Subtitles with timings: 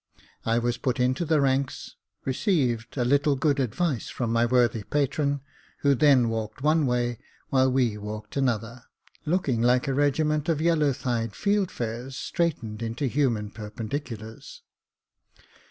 [0.47, 1.95] I was put into the ranks,
[2.25, 5.41] received a little good advice from my worthy patron,
[5.81, 8.85] who then walked away one way, while we w:alked another,
[9.27, 14.61] looking like a regiment of yellow thighed field fares straightened into human per pendiculars.